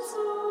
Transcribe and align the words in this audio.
soul. 0.00 0.49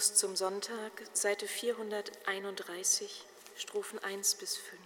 Hymnus 0.00 0.14
zum 0.14 0.34
Sonntag, 0.34 0.92
Seite 1.12 1.46
431, 1.46 3.26
Strophen 3.54 3.98
1 3.98 4.36
bis 4.36 4.56
5. 4.56 4.79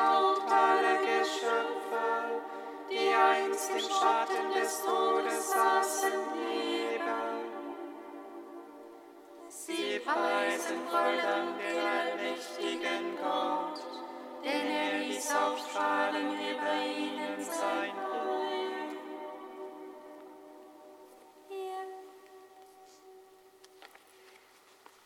eingetaucht 0.00 0.50
alle 0.50 0.98
Geschöpfe, 0.98 2.42
die 2.90 3.14
einst 3.14 3.70
im 3.70 3.78
Schatten 3.78 4.52
des 4.54 4.82
Todes 4.82 5.50
saßen, 5.50 6.12
leben. 6.34 7.50
Sie 9.48 9.98
preisen 10.00 10.88
voll 10.88 11.16
Dank 11.16 11.58
den 11.58 11.78
allmächtigen 11.78 13.16
Gott, 13.20 13.80
denn 14.44 14.66
er 14.66 14.98
ließ 14.98 15.34
aufstrahlen 15.34 16.32
über 16.32 16.84
ihnen 16.84 17.44
sein. 17.44 17.92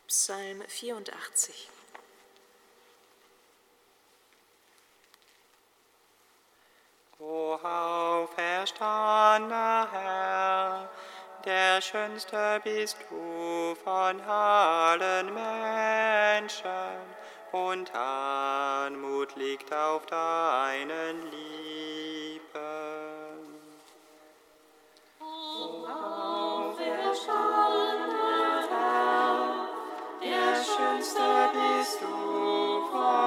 Psalm 0.06 0.62
84. 0.68 1.68
O 7.26 7.52
auferstandener 7.64 9.88
Herr, 9.90 10.90
der 11.44 11.80
schönste 11.80 12.60
bist 12.62 12.98
du 13.10 13.74
von 13.82 14.20
allen 14.20 15.32
Menschen, 15.32 17.14
und 17.54 17.94
Anmut 17.94 19.36
liegt 19.36 19.72
auf 19.72 20.04
deinen 20.06 21.22
Lippen. 21.30 22.50
Der 30.20 30.64
schönste 30.64 31.22
bist 31.52 32.00
du 32.00 32.86
von 32.90 33.23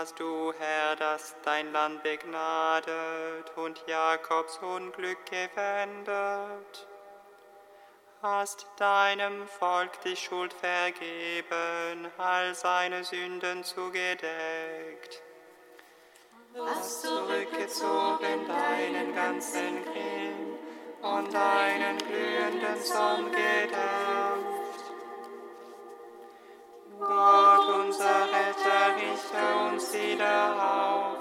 Hast 0.00 0.20
du, 0.20 0.52
Herr, 0.56 0.94
das 0.94 1.34
dein 1.42 1.72
Land 1.72 2.04
begnadet 2.04 3.50
und 3.56 3.82
Jakobs 3.88 4.56
Unglück 4.58 5.18
gewendet. 5.26 6.86
Hast 8.22 8.68
deinem 8.76 9.48
Volk 9.48 9.90
die 10.04 10.14
Schuld 10.14 10.52
vergeben, 10.52 12.12
all 12.16 12.54
seine 12.54 13.02
Sünden 13.02 13.64
zugedeckt. 13.64 15.20
Hast 16.56 17.02
zurückgezogen 17.02 18.46
deinen 18.46 19.12
ganzen 19.16 19.84
Grimm 19.84 20.58
und 21.02 21.34
deinen 21.34 21.98
glühenden 21.98 22.84
Zorn 22.84 23.32
gedämpft. 23.32 24.17
Gott, 26.98 27.68
unser 27.68 28.26
Retter, 28.26 28.96
richte 28.96 29.70
uns 29.70 29.92
wieder 29.92 30.56
auf. 30.56 31.18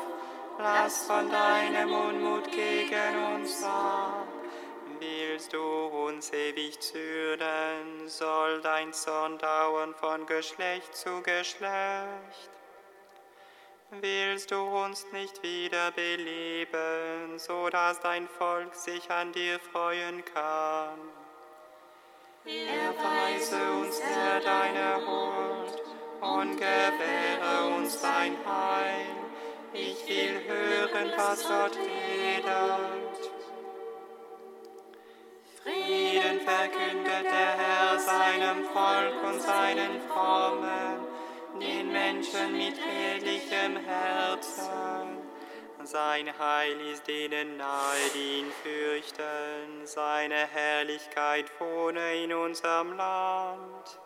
Lass 0.58 1.06
von 1.06 1.30
deinem 1.30 1.94
Unmut 1.94 2.52
gegen 2.52 3.36
uns 3.36 3.64
ab. 3.64 4.28
Willst 5.00 5.54
du 5.54 5.60
uns 5.60 6.34
ewig 6.34 6.80
zürnen, 6.80 8.08
soll 8.08 8.60
dein 8.62 8.92
Zorn 8.92 9.38
dauern 9.38 9.94
von 9.94 10.26
Geschlecht 10.26 10.96
zu 10.96 11.22
Geschlecht. 11.22 12.50
Willst 13.92 14.50
du 14.50 14.60
uns 14.60 15.06
nicht 15.12 15.44
wieder 15.44 15.92
beleben, 15.92 17.38
so 17.38 17.70
dass 17.70 18.00
dein 18.00 18.28
Volk 18.28 18.74
sich 18.74 19.12
an 19.12 19.32
dir 19.32 19.60
freuen 19.60 20.26
kann? 20.26 21.17
Erweise 22.48 23.58
uns, 23.82 24.02
Herr, 24.02 24.40
deine 24.40 25.06
Huld 25.06 25.82
und 26.22 26.56
gewähre 26.56 27.76
uns 27.76 28.02
dein 28.02 28.38
Heil. 28.46 29.18
Ich 29.74 30.08
will 30.08 30.42
hören, 30.48 31.12
was 31.18 31.46
Gott 31.46 31.76
redet. 31.76 33.32
Frieden 35.62 36.40
verkündet 36.40 37.26
der 37.26 37.58
Herr 37.58 38.00
seinem 38.00 38.64
Volk 38.72 39.24
und 39.26 39.42
seinen 39.42 40.02
Frommen, 40.08 41.06
den 41.60 41.92
Menschen 41.92 42.54
mit 42.54 42.76
redlichem 42.78 43.76
Herzen. 43.86 45.17
Sein 45.90 46.38
Heil 46.38 46.82
ist 46.92 47.08
denen 47.08 47.56
nahe, 47.56 48.10
die 48.14 48.40
ihn 48.40 48.52
fürchten, 48.62 49.86
seine 49.86 50.46
Herrlichkeit 50.48 51.46
wohne 51.62 52.24
in 52.26 52.34
unserem 52.34 52.98
Land. 52.98 53.98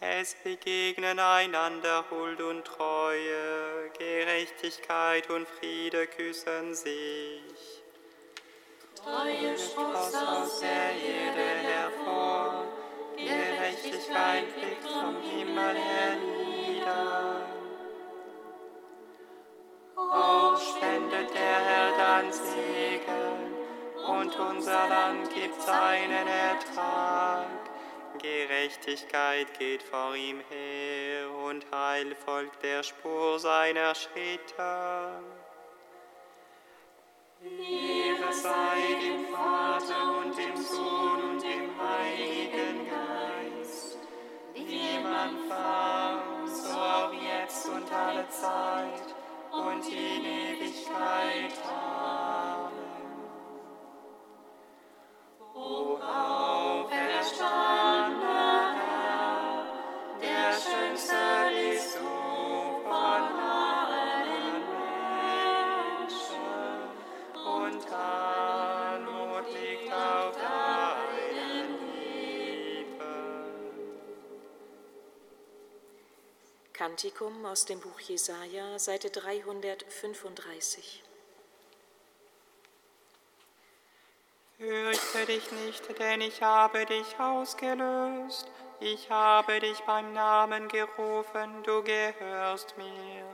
Es 0.00 0.34
begegnen 0.42 1.20
einander 1.20 2.06
Huld 2.10 2.40
und 2.40 2.64
Treue, 2.64 3.88
Gerechtigkeit 3.96 5.30
und 5.30 5.46
Friede 5.46 6.08
küssen 6.08 6.74
sich. 6.74 7.84
Treue 8.96 9.56
sproßt 9.56 10.16
aus 10.16 10.58
der 10.58 10.90
Erde 10.90 11.68
hervor, 11.68 12.64
Gerechtigkeit 13.16 14.52
blickt 14.56 14.88
vom 14.88 15.22
Himmel 15.22 15.76
hernieder. 15.76 17.35
Dann 22.26 22.32
Segen, 22.32 23.54
und 24.08 24.36
unser 24.36 24.88
Land 24.88 25.32
gibt 25.32 25.62
seinen 25.62 26.26
Ertrag. 26.26 27.46
Gerechtigkeit 28.18 29.56
geht 29.58 29.82
vor 29.82 30.16
ihm 30.16 30.40
her, 30.50 31.30
und 31.46 31.64
Heil 31.72 32.16
folgt 32.16 32.64
der 32.64 32.82
Spur 32.82 33.38
seiner 33.38 33.94
Schritte. 33.94 35.20
Ehre 37.42 38.32
sei 38.32 38.96
dem 39.00 39.26
Vater 39.32 40.18
und 40.18 40.36
dem 40.36 40.56
Sohn 40.56 41.20
Sohn 41.20 41.30
und 41.30 41.42
dem 41.42 41.70
Heiligen 41.80 42.88
Geist, 42.90 43.98
wie 44.52 44.98
man 45.00 45.48
war, 45.48 46.22
so 46.46 46.72
auch 46.72 47.12
jetzt 47.12 47.68
und 47.68 47.92
alle 47.92 48.28
Zeit 48.30 49.14
und 49.52 49.86
in 49.88 50.24
Ewigkeit. 50.24 51.52
Amen. 51.64 51.95
Kantikum 76.96 77.44
aus 77.46 77.64
dem 77.64 77.80
Buch 77.80 77.98
Jesaja, 78.00 78.78
Seite 78.78 79.10
335. 79.10 81.05
Fürchte 84.58 85.26
dich 85.26 85.52
nicht, 85.52 85.98
denn 85.98 86.22
ich 86.22 86.42
habe 86.42 86.86
dich 86.86 87.20
ausgelöst. 87.20 88.50
Ich 88.80 89.10
habe 89.10 89.60
dich 89.60 89.80
beim 89.80 90.14
Namen 90.14 90.68
gerufen, 90.68 91.62
du 91.62 91.82
gehörst 91.82 92.74
mir. 92.78 93.24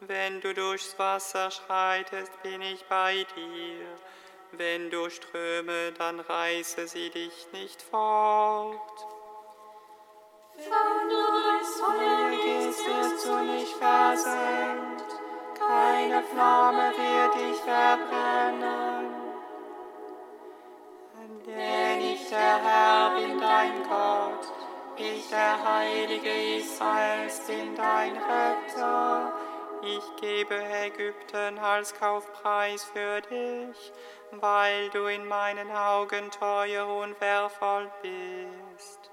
Wenn 0.00 0.40
du 0.40 0.54
durchs 0.54 0.98
Wasser 0.98 1.50
schreitest, 1.50 2.42
bin 2.42 2.62
ich 2.62 2.82
bei 2.86 3.26
dir. 3.36 3.86
Wenn 4.52 4.88
du 4.88 5.10
Ströme, 5.10 5.92
dann 5.92 6.20
reiße 6.20 6.88
sie 6.88 7.10
dich 7.10 7.46
nicht 7.52 7.82
fort. 7.82 9.06
Wenn 10.56 11.08
du 11.10 11.26
durchs 11.42 11.80
Feuer 11.80 12.30
gehst, 12.30 12.86
wirst 12.86 13.26
du 13.26 13.40
nicht 13.40 13.76
versenkt. 13.76 15.20
Keine 15.58 16.22
Flamme 16.22 16.92
wird 16.96 17.34
dich 17.34 17.60
verbrennen. 17.60 19.17
Der 22.30 22.62
Herr, 22.62 23.10
bin 23.18 23.40
dein 23.40 23.82
Gott. 23.88 24.52
Ich, 24.96 25.28
der 25.30 25.64
Heilige 25.64 26.56
Israels, 26.56 27.40
bin 27.46 27.74
dein 27.74 28.16
Retter. 28.16 29.32
Ich 29.82 30.20
gebe 30.20 30.54
Ägypten 30.54 31.58
als 31.58 31.94
Kaufpreis 31.94 32.84
für 32.84 33.20
dich, 33.20 33.92
weil 34.32 34.90
du 34.90 35.06
in 35.06 35.26
meinen 35.26 35.70
Augen 35.70 36.30
teuer 36.30 36.86
und 36.86 37.20
wertvoll 37.20 37.90
bist. 38.02 39.10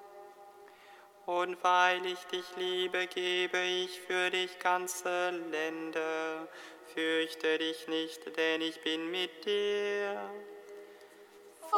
Und 1.26 1.64
weil 1.64 2.06
ich 2.06 2.24
dich 2.26 2.46
liebe, 2.56 3.08
gebe 3.08 3.60
ich 3.60 4.02
für 4.02 4.30
dich 4.30 4.60
ganze 4.60 5.30
Länder. 5.30 6.48
Fürchte 6.94 7.58
dich 7.58 7.88
nicht, 7.88 8.38
denn 8.38 8.62
ich 8.62 8.82
bin 8.82 9.10
mit 9.12 9.46
dir. 9.46 10.30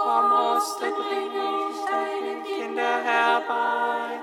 Vom 0.04 0.32
Osten 0.32 0.94
bringe 0.94 1.70
ich 1.70 1.86
deine 1.86 2.44
Kinder 2.44 3.01
herbei, 3.04 4.20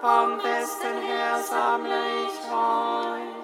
vom 0.00 0.42
Westen 0.42 1.00
her 1.02 1.38
sammle 1.38 2.02
ich 2.26 2.38
euch. 2.52 3.34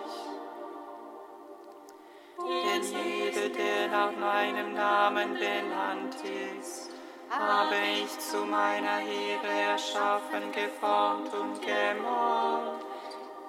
Denn 2.46 2.82
jede, 2.82 3.50
der 3.50 3.88
nach 3.88 4.12
meinem 4.12 4.74
Namen 4.74 5.34
benannt 5.34 6.16
ist, 6.58 6.90
habe 7.30 7.76
ich 8.02 8.18
zu 8.18 8.38
meiner 8.38 8.98
Heere 8.98 9.70
erschaffen, 9.72 10.52
geformt 10.52 11.32
und 11.32 11.62
gemalt. 11.62 12.84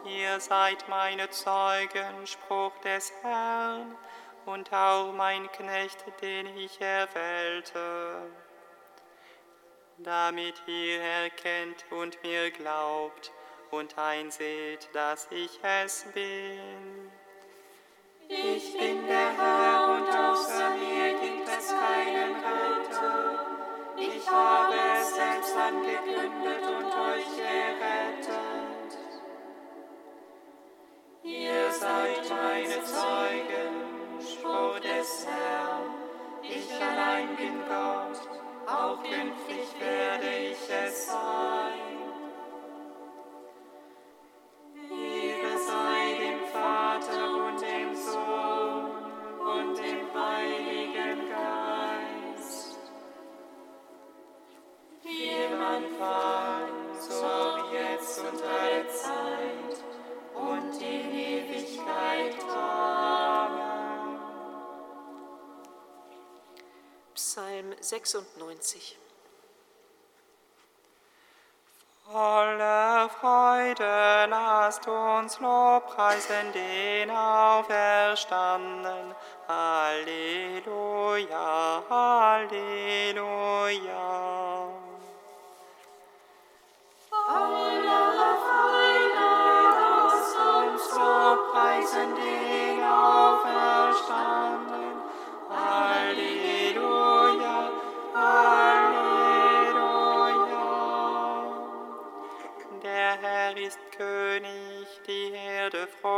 Ihr 0.06 0.40
seid 0.40 0.88
meine 0.88 1.30
Zeugen, 1.30 2.26
Spruch 2.26 2.78
des 2.84 3.12
Herrn, 3.22 3.96
und 4.45 4.74
auch 4.74 5.12
mein 5.13 5.51
Knecht, 5.51 6.03
den 6.21 6.48
ich 6.57 6.79
erwählte, 6.81 8.29
damit 9.98 10.55
ihr 10.67 11.01
erkennt 11.01 11.86
und 11.91 12.21
mir 12.24 12.51
glaubt 12.51 13.31
und 13.71 13.98
einseht, 13.98 14.89
dass 14.93 15.27
ich 15.31 15.60
es 15.63 16.05
bin. 16.13 17.12
Ich 18.27 18.77
bin 18.77 19.05
der 19.07 19.38
Herr 19.38 19.89
und 19.89 20.07
außer 20.07 20.69
mir 20.71 21.19
gibt 21.19 21.48
es 21.48 21.67
keinen 21.67 22.36
Retter. 22.36 23.45
Ich 23.98 24.29
habe 24.29 24.74
es 24.98 25.15
selbst 25.15 25.55
angekündigt 25.55 26.65
und 26.65 26.86
euch 26.86 27.25
gerettet. 27.36 28.62
Ihr 31.24 31.71
seid 31.71 32.29
meine 32.29 32.83
Zeugen, 32.83 33.61
Ich 36.44 36.74
allein 36.74 37.36
bin 37.36 37.60
Gott, 37.68 38.22
auch 38.68 39.03
künftig 39.03 39.80
werde 39.80 40.51
ich 40.51 40.58
es 40.70 41.08
sein. 41.08 41.71
96. 68.05 68.98
Voller 72.12 73.10
Freude 73.10 74.27
lasst 74.29 74.86
uns 74.86 75.39
Lobpreisen 75.39 76.51
den 76.53 77.10
Auferstandenen. 77.10 79.15
Halleluja, 79.48 80.22
Halleluja. 81.89 83.22
Voller 87.10 87.81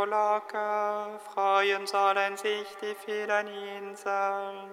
Frohlocke, 0.04 1.18
freuen 1.32 1.86
sollen 1.86 2.36
sich 2.36 2.66
die 2.82 2.94
vielen 2.94 3.46
Inseln. 3.46 4.68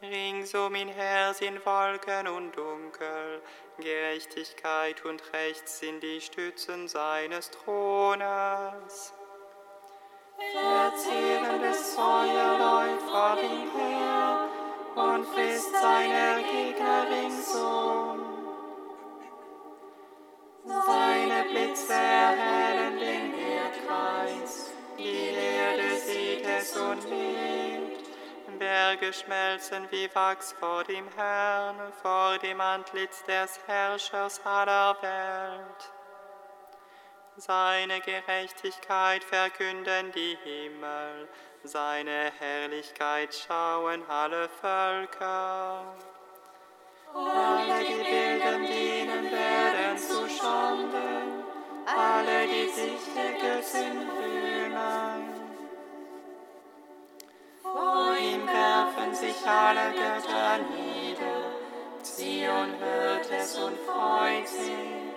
Rings 0.00 0.54
um 0.54 0.74
ihn 0.76 0.88
her 0.88 1.34
sind 1.34 1.64
Wolken 1.66 2.28
und 2.28 2.56
Dunkel, 2.56 3.42
Gerechtigkeit 3.78 5.04
und 5.04 5.20
Recht 5.32 5.68
sind 5.68 6.00
die 6.00 6.20
Stützen 6.20 6.86
seines 6.86 7.50
Thrones. 7.50 9.12
Verzehrendes 10.52 11.94
Feuer 11.96 12.58
läuft 12.58 13.10
vor 13.10 13.36
ihm 13.42 13.70
her 13.76 14.48
und 14.94 15.26
frisst 15.26 15.72
seine 15.72 16.44
Gegner 16.44 17.06
ringsum. 17.10 18.38
Seine 20.64 21.48
Blitze 21.50 21.92
erhellen 21.92 22.98
es 26.68 26.76
und 26.76 27.08
lebt. 27.08 28.08
Berge 28.58 29.12
schmelzen 29.12 29.86
wie 29.90 30.12
Wachs 30.14 30.52
vor 30.58 30.82
dem 30.82 31.06
Herrn, 31.16 31.76
vor 32.02 32.38
dem 32.38 32.60
Antlitz 32.60 33.22
des 33.24 33.60
Herrschers 33.66 34.40
aller 34.44 34.96
Welt. 35.00 35.92
Seine 37.36 38.00
Gerechtigkeit 38.00 39.22
verkünden 39.22 40.10
die 40.12 40.36
Himmel, 40.42 41.28
seine 41.62 42.32
Herrlichkeit 42.40 43.32
schauen 43.32 44.02
alle 44.08 44.48
Völker. 44.48 45.94
Alle, 47.14 47.84
die 47.84 48.02
Bilden 48.02 48.66
dienen, 48.66 49.30
werden 49.30 49.98
zu 49.98 50.28
Schanden, 50.28 51.44
alle, 51.86 52.46
die 52.48 52.68
sich 52.68 53.14
der 53.14 53.32
Götzen 53.40 54.10
rühmen. 54.10 55.07
Vor 57.72 58.16
ihm 58.16 58.46
werfen 58.46 59.14
sich 59.14 59.46
alle 59.46 59.92
Götter 59.92 60.58
nieder, 60.74 61.44
Zion 62.02 62.78
hört 62.78 63.30
es 63.30 63.56
und 63.58 63.78
freut 63.80 64.48
sich. 64.48 65.08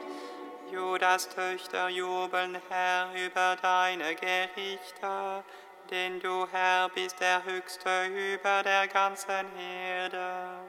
Judas 0.71 1.27
Töchter 1.29 1.89
jubeln, 1.89 2.57
Herr, 2.69 3.09
über 3.13 3.57
deine 3.61 4.15
Gerichte, 4.15 5.43
denn 5.89 6.19
du, 6.19 6.47
Herr, 6.51 6.89
bist 6.89 7.19
der 7.19 7.43
Höchste 7.43 8.05
über 8.05 8.63
der 8.63 8.87
ganzen 8.87 9.45
Erde. 9.57 10.59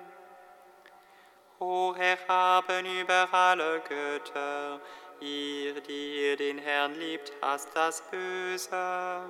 Hoch 1.61 1.97
erhaben 1.97 2.87
über 3.01 3.29
alle 3.31 3.81
Götter, 3.81 4.81
ihr, 5.21 5.81
die 5.81 6.31
ihr 6.31 6.37
den 6.37 6.59
Herrn 6.59 6.95
liebt, 6.95 7.33
hasst 7.41 7.71
das 7.75 8.03
Böse. 8.11 9.21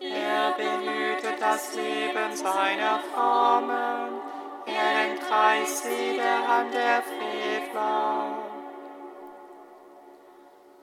Er 0.00 0.52
behütet 0.52 1.40
das 1.40 1.74
Leben 1.74 2.34
seiner 2.34 3.00
Frommen, 3.12 4.20
er 4.66 5.10
entreißt 5.10 5.84
sie 5.84 6.16
der 6.16 6.48
Hand 6.48 6.74
der 6.74 7.02
Frevler. 7.02 8.44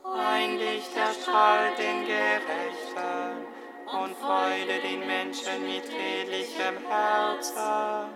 Ein 0.03 0.57
Licht 0.57 0.95
erstrahlt 0.95 1.77
den 1.77 2.05
Gerechten 2.05 3.45
und 3.85 4.15
Freude 4.17 4.79
den 4.81 5.05
Menschen 5.05 5.65
mit 5.65 5.83
redlichem 5.91 6.77
Herzen. 6.87 8.09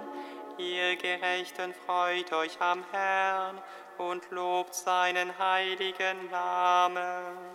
Ihr 0.58 0.96
Gerechten 0.96 1.74
freut 1.86 2.32
euch 2.32 2.60
am 2.62 2.84
Herrn 2.92 3.62
und 3.98 4.30
lobt 4.32 4.74
seinen 4.74 5.38
heiligen 5.38 6.30
Namen. 6.32 7.55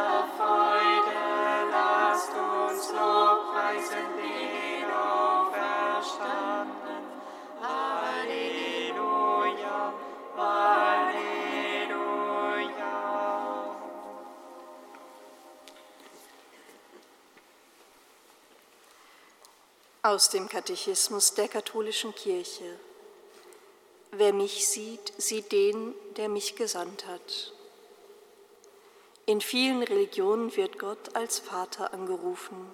Aus 20.03 20.31
dem 20.31 20.49
Katechismus 20.49 21.35
der 21.35 21.47
katholischen 21.47 22.15
Kirche. 22.15 22.79
Wer 24.09 24.33
mich 24.33 24.67
sieht, 24.67 25.13
sieht 25.21 25.51
den, 25.51 25.93
der 26.17 26.27
mich 26.27 26.55
gesandt 26.55 27.05
hat. 27.05 27.53
In 29.27 29.41
vielen 29.41 29.83
Religionen 29.83 30.55
wird 30.55 30.79
Gott 30.79 31.15
als 31.15 31.37
Vater 31.37 31.93
angerufen. 31.93 32.73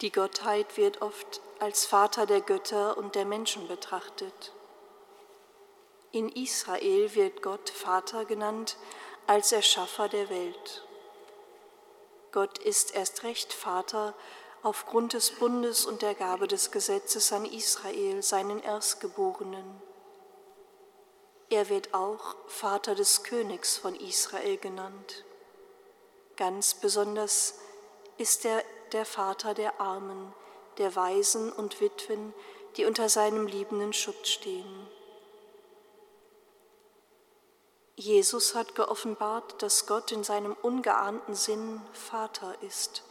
Die 0.00 0.10
Gottheit 0.10 0.76
wird 0.76 1.00
oft 1.00 1.40
als 1.60 1.86
Vater 1.86 2.26
der 2.26 2.40
Götter 2.40 2.96
und 2.96 3.14
der 3.14 3.24
Menschen 3.24 3.68
betrachtet. 3.68 4.52
In 6.10 6.28
Israel 6.28 7.14
wird 7.14 7.40
Gott 7.42 7.70
Vater 7.70 8.24
genannt 8.24 8.78
als 9.28 9.52
Erschaffer 9.52 10.08
der 10.08 10.28
Welt. 10.28 10.84
Gott 12.32 12.58
ist 12.58 12.96
erst 12.96 13.22
recht 13.22 13.52
Vater 13.52 14.14
aufgrund 14.62 15.12
des 15.12 15.30
Bundes 15.30 15.86
und 15.86 16.02
der 16.02 16.14
Gabe 16.14 16.46
des 16.46 16.70
Gesetzes 16.70 17.32
an 17.32 17.44
Israel, 17.44 18.22
seinen 18.22 18.60
Erstgeborenen. 18.60 19.82
Er 21.50 21.68
wird 21.68 21.92
auch 21.92 22.36
Vater 22.46 22.94
des 22.94 23.24
Königs 23.24 23.76
von 23.76 23.94
Israel 23.94 24.56
genannt. 24.56 25.24
Ganz 26.36 26.74
besonders 26.74 27.58
ist 28.18 28.44
er 28.44 28.62
der 28.92 29.04
Vater 29.04 29.52
der 29.52 29.80
Armen, 29.80 30.32
der 30.78 30.96
Waisen 30.96 31.52
und 31.52 31.80
Witwen, 31.80 32.32
die 32.76 32.84
unter 32.84 33.08
seinem 33.08 33.46
liebenden 33.46 33.92
Schutz 33.92 34.28
stehen. 34.28 34.88
Jesus 37.96 38.54
hat 38.54 38.74
geoffenbart, 38.74 39.60
dass 39.60 39.86
Gott 39.86 40.12
in 40.12 40.24
seinem 40.24 40.56
ungeahnten 40.62 41.34
Sinn 41.34 41.82
Vater 41.92 42.54
ist, 42.62 43.04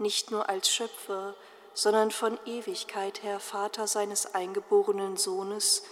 nicht 0.00 0.30
nur 0.30 0.48
als 0.48 0.70
Schöpfer, 0.70 1.34
sondern 1.74 2.10
von 2.10 2.38
Ewigkeit 2.46 3.22
her 3.22 3.40
Vater 3.40 3.86
seines 3.86 4.34
eingeborenen 4.34 5.16
Sohnes, 5.16 5.82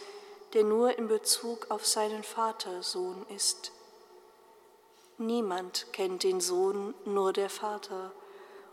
der 0.55 0.65
nur 0.65 0.99
in 0.99 1.09
Bezug 1.09 1.71
auf 1.71 1.87
seinen 1.87 2.25
Vater 2.25 2.83
Sohn 2.83 3.25
ist. 3.35 3.73
Niemand 5.19 5.93
kennt 5.93 6.23
den 6.23 6.41
Sohn, 6.41 6.95
nur 7.05 7.33
der 7.33 7.51
Vater, 7.51 8.13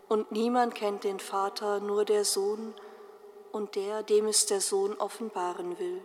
und 0.08 0.32
niemand 0.32 0.76
kennt 0.76 1.04
den 1.04 1.19
Vater, 1.19 1.80
nur 1.80 2.06
der 2.06 2.24
Sohn 2.24 2.74
und 3.52 3.76
der, 3.76 4.04
dem 4.04 4.28
es 4.28 4.45
der 4.45 4.62
Sohn 4.62 4.95
offenbaren 4.98 5.80
will. 5.80 6.02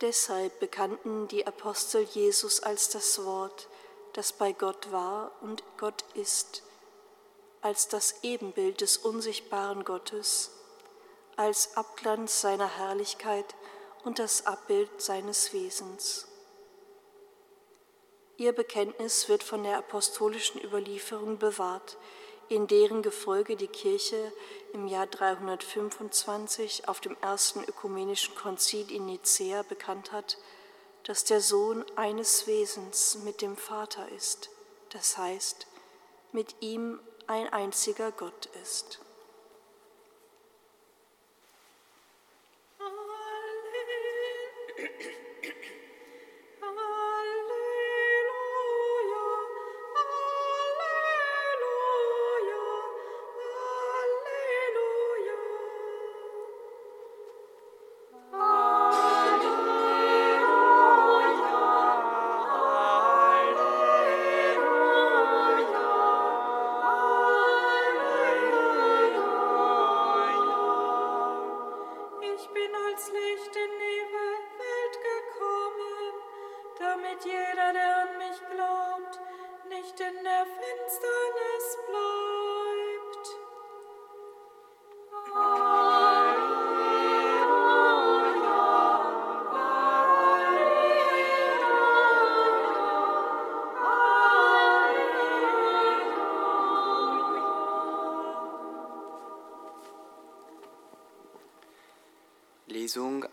Deshalb 0.00 0.58
bekannten 0.58 1.28
die 1.28 1.46
Apostel 1.46 2.02
Jesus 2.02 2.60
als 2.60 2.88
das 2.88 3.24
Wort, 3.24 3.68
das 4.14 4.32
bei 4.32 4.52
Gott 4.52 4.90
war 4.90 5.30
und 5.40 5.62
Gott 5.78 6.04
ist, 6.14 6.64
als 7.62 7.88
das 7.88 8.16
Ebenbild 8.22 8.80
des 8.80 8.96
unsichtbaren 8.96 9.84
Gottes, 9.84 10.50
als 11.36 11.76
Abglanz 11.76 12.40
seiner 12.40 12.76
Herrlichkeit 12.76 13.54
und 14.04 14.18
das 14.18 14.46
Abbild 14.46 15.00
seines 15.00 15.52
Wesens. 15.52 16.26
Ihr 18.36 18.52
Bekenntnis 18.52 19.28
wird 19.28 19.44
von 19.44 19.62
der 19.62 19.78
apostolischen 19.78 20.62
Überlieferung 20.62 21.38
bewahrt, 21.38 21.96
in 22.48 22.66
deren 22.66 23.02
Gefolge 23.02 23.56
die 23.56 23.68
Kirche 23.68 24.32
im 24.72 24.88
Jahr 24.88 25.06
325 25.06 26.88
auf 26.88 27.00
dem 27.00 27.16
ersten 27.20 27.62
ökumenischen 27.64 28.34
Konzil 28.34 28.90
in 28.90 29.06
Nicäa 29.06 29.62
bekannt 29.62 30.10
hat, 30.10 30.38
dass 31.04 31.24
der 31.24 31.40
Sohn 31.40 31.84
eines 31.96 32.46
Wesens 32.46 33.18
mit 33.24 33.40
dem 33.42 33.56
Vater 33.56 34.08
ist, 34.10 34.50
das 34.90 35.16
heißt, 35.16 35.66
mit 36.32 36.56
ihm 36.60 37.00
ein 37.26 37.48
einziger 37.52 38.12
Gott 38.12 38.46
ist. 38.62 39.00
Ich 45.42 45.81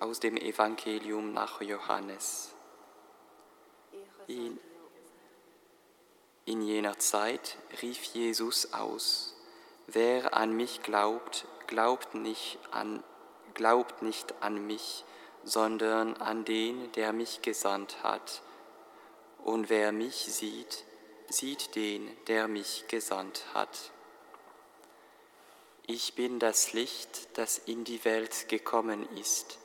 aus 0.09 0.19
dem 0.19 0.37
Evangelium 0.37 1.33
nach 1.33 1.61
Johannes. 1.61 2.55
In, 4.25 4.59
in 6.45 6.63
jener 6.63 6.97
Zeit 6.97 7.57
rief 7.83 8.01
Jesus 8.05 8.73
aus, 8.73 9.35
wer 9.85 10.33
an 10.33 10.57
mich 10.57 10.81
glaubt, 10.81 11.45
glaubt 11.67 12.15
nicht 12.15 12.57
an, 12.71 13.03
glaubt 13.53 14.01
nicht 14.01 14.33
an 14.41 14.65
mich, 14.65 15.05
sondern 15.43 16.15
an 16.17 16.43
den, 16.43 16.91
der 16.93 17.13
mich 17.13 17.43
gesandt 17.43 18.01
hat. 18.01 18.41
Und 19.43 19.69
wer 19.69 19.91
mich 19.91 20.15
sieht, 20.15 20.85
sieht 21.29 21.75
den, 21.75 22.09
der 22.25 22.47
mich 22.47 22.85
gesandt 22.87 23.45
hat. 23.53 23.91
Ich 25.85 26.15
bin 26.15 26.39
das 26.39 26.73
Licht, 26.73 27.37
das 27.37 27.59
in 27.59 27.83
die 27.83 28.03
Welt 28.05 28.49
gekommen 28.49 29.07
ist, 29.15 29.59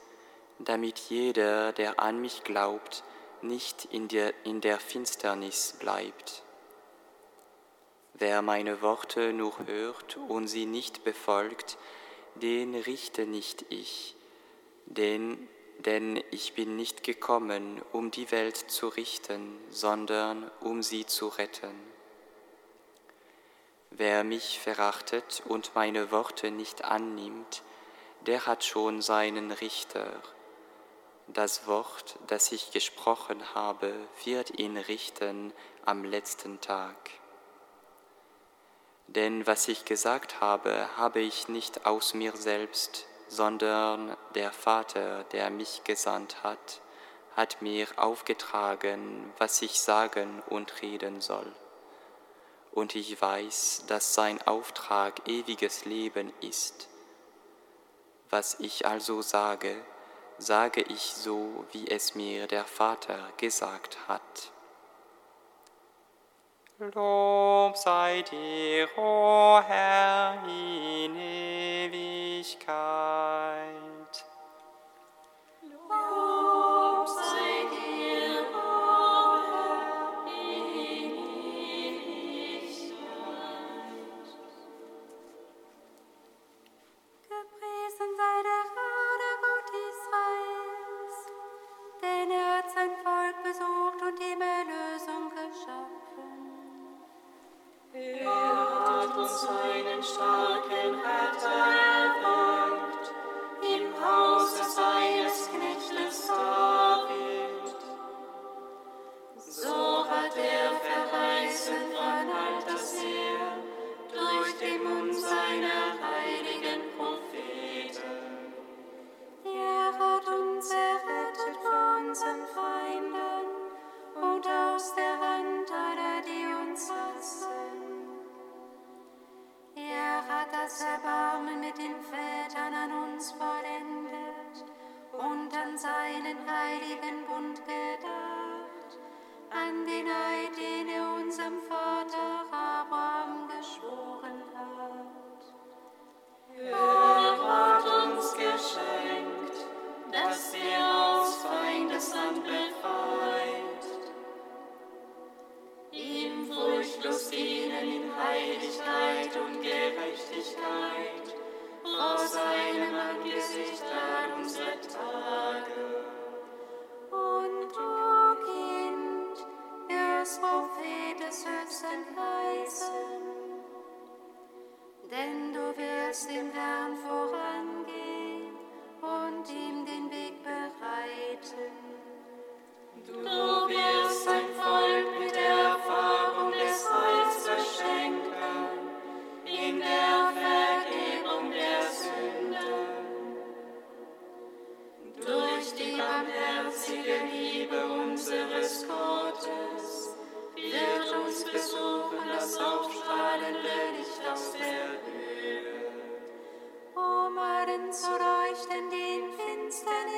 damit 0.58 0.98
jeder, 0.98 1.72
der 1.72 2.00
an 2.00 2.20
mich 2.20 2.44
glaubt, 2.44 3.04
nicht 3.42 3.84
in 3.86 4.08
der, 4.08 4.32
in 4.44 4.60
der 4.60 4.78
Finsternis 4.78 5.76
bleibt. 5.78 6.42
Wer 8.14 8.42
meine 8.42 8.80
Worte 8.80 9.32
nur 9.32 9.66
hört 9.66 10.16
und 10.28 10.46
sie 10.46 10.66
nicht 10.66 11.04
befolgt, 11.04 11.76
den 12.36 12.74
richte 12.74 13.26
nicht 13.26 13.66
ich, 13.68 14.14
denn, 14.86 15.48
denn 15.80 16.22
ich 16.30 16.54
bin 16.54 16.76
nicht 16.76 17.02
gekommen, 17.02 17.82
um 17.92 18.10
die 18.10 18.30
Welt 18.30 18.56
zu 18.56 18.88
richten, 18.88 19.58
sondern 19.70 20.50
um 20.60 20.82
sie 20.82 21.06
zu 21.06 21.28
retten. 21.28 21.74
Wer 23.90 24.24
mich 24.24 24.58
verachtet 24.58 25.42
und 25.46 25.74
meine 25.74 26.10
Worte 26.10 26.50
nicht 26.50 26.84
annimmt, 26.84 27.62
der 28.26 28.46
hat 28.46 28.64
schon 28.64 29.02
seinen 29.02 29.52
Richter. 29.52 30.20
Das 31.28 31.66
Wort, 31.66 32.18
das 32.26 32.52
ich 32.52 32.70
gesprochen 32.70 33.54
habe, 33.54 33.94
wird 34.24 34.58
ihn 34.58 34.76
richten 34.76 35.52
am 35.84 36.04
letzten 36.04 36.60
Tag. 36.60 36.96
Denn 39.06 39.46
was 39.46 39.68
ich 39.68 39.84
gesagt 39.84 40.40
habe, 40.40 40.88
habe 40.96 41.20
ich 41.20 41.48
nicht 41.48 41.87
aus 41.87 42.14
mir 42.14 42.37
selbst, 42.37 43.06
sondern 43.28 44.16
der 44.34 44.52
Vater, 44.52 45.24
der 45.24 45.50
mich 45.50 45.82
gesandt 45.84 46.42
hat, 46.42 46.80
hat 47.37 47.62
mir 47.62 47.87
aufgetragen, 47.96 49.32
was 49.38 49.62
ich 49.62 49.80
sagen 49.80 50.42
und 50.48 50.82
reden 50.82 51.20
soll. 51.20 51.50
Und 52.70 52.94
ich 52.94 53.20
weiß, 53.20 53.84
dass 53.87 54.14
sein 54.14 54.40
Auftrag 54.46 55.26
ewiges 55.28 55.84
Leben 55.84 56.32
ist. 56.40 56.88
Was 58.30 58.58
ich 58.60 58.87
also 58.87 59.22
sage, 59.22 59.76
sage 60.38 60.82
ich 60.82 61.14
so, 61.14 61.64
wie 61.72 61.88
es 61.88 62.14
mir 62.14 62.46
der 62.46 62.64
Vater 62.64 63.18
gesagt 63.36 63.98
hat. 64.08 64.52
Lob 66.78 67.76
sei 67.76 68.22
dir, 68.22 68.88
o 68.96 69.00
oh 69.00 69.62
Herr, 69.62 70.42
in 70.44 71.16
Ewigkeit. 71.16 72.64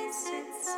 Amen.。 0.07 0.77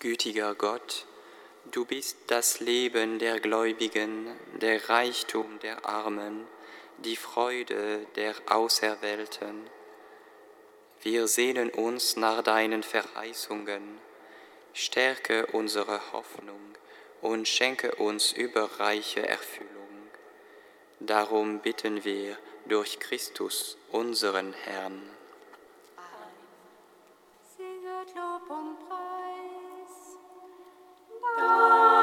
Gütiger 0.00 0.54
Gott, 0.54 1.06
du 1.70 1.84
bist 1.84 2.16
das 2.28 2.60
Leben 2.60 3.18
der 3.18 3.38
Gläubigen, 3.38 4.34
der 4.60 4.88
Reichtum 4.88 5.58
der 5.60 5.84
Armen, 5.84 6.46
die 6.98 7.16
Freude 7.16 8.06
der 8.16 8.34
Auserwählten 8.46 9.68
wir 11.02 11.28
sehnen 11.28 11.70
uns 11.70 12.16
nach 12.16 12.42
deinen 12.42 12.82
Verheißungen. 12.82 13.98
Stärke 14.72 15.46
unsere 15.46 16.12
Hoffnung 16.12 16.60
und 17.22 17.48
schenke 17.48 17.94
uns 17.96 18.32
überreiche 18.32 19.26
Erfüllung. 19.26 19.70
Darum 21.00 21.60
bitten 21.60 22.04
wir 22.04 22.36
durch 22.66 23.00
Christus, 23.00 23.78
unseren 23.90 24.52
Herrn. 24.52 25.00
Amen. 25.96 26.36
Singet 27.56 28.14
Lob 28.14 28.50
und 28.50 28.78
Preis. 28.86 30.18
Amen. 31.38 31.99